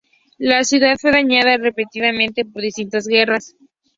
La 0.39 0.63
ciudad 0.63 0.95
fue 0.99 1.11
dañada 1.11 1.57
repetidamente 1.57 2.43
por 2.43 2.63
distintas 2.63 3.05
guerras. 3.05 3.55